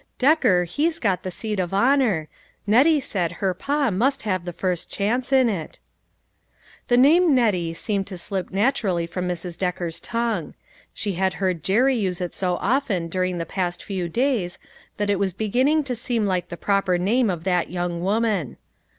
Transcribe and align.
Decker, 0.17 0.63
he's 0.63 0.97
got 0.97 1.21
the 1.21 1.29
seat 1.29 1.59
of 1.59 1.75
honor; 1.75 2.27
Nettie 2.65 2.99
said 2.99 3.33
her 3.33 3.53
pa 3.53 3.91
must 3.91 4.23
have 4.23 4.45
the 4.45 4.51
first 4.51 4.89
chance 4.89 5.31
in 5.31 5.47
it." 5.47 5.77
PLEASURE 6.87 6.97
AND 6.97 7.03
DISAPPOINTMENT. 7.03 7.29
185 7.37 7.59
The 7.61 7.61
name 7.61 7.69
"Nettie" 7.69 7.73
seemed 7.75 8.07
to 8.07 8.17
slip 8.17 8.49
naturally 8.49 9.05
from 9.05 9.27
Mrs. 9.27 9.59
Decker's 9.59 9.99
tongue; 9.99 10.55
she 10.91 11.13
had 11.13 11.35
heard 11.35 11.63
Jerry 11.63 11.97
use 11.97 12.19
it 12.19 12.33
so 12.33 12.55
often 12.59 13.09
during 13.09 13.37
the 13.37 13.45
past 13.45 13.83
few 13.83 14.09
days, 14.09 14.57
that 14.97 15.11
it 15.11 15.19
was 15.19 15.33
beginning 15.33 15.83
to 15.83 15.93
seem 15.93 16.25
like 16.25 16.47
the 16.49 16.57
proper 16.57 16.97
name 16.97 17.29
of 17.29 17.43
that 17.43 17.69
young 17.69 18.01
woman. 18.03 18.57